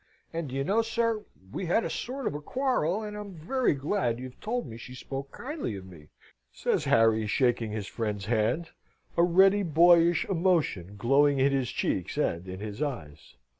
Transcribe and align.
And, 0.33 0.49
do 0.49 0.55
you 0.55 0.63
know, 0.63 0.81
sir, 0.81 1.21
we 1.51 1.67
had 1.67 1.83
a 1.83 1.89
sort 1.91 2.25
of 2.25 2.33
a 2.33 2.41
quarrel, 2.41 3.03
and 3.03 3.15
I'm 3.15 3.35
very 3.35 3.75
glad 3.75 4.17
you've 4.17 4.39
told 4.41 4.65
me 4.65 4.75
she 4.75 4.95
spoke 4.95 5.31
kindly 5.31 5.75
of 5.75 5.85
me," 5.85 6.07
says 6.51 6.85
Harry, 6.85 7.27
shaking 7.27 7.69
his 7.69 7.85
friend's 7.85 8.25
hand, 8.25 8.71
a 9.15 9.21
ready 9.21 9.61
boyish 9.61 10.25
emotion 10.25 10.95
glowing 10.97 11.37
in 11.37 11.51
his 11.51 11.69
cheeks 11.69 12.17
and 12.17 12.47
in 12.47 12.61
his 12.61 12.81
eyes. 12.81 13.35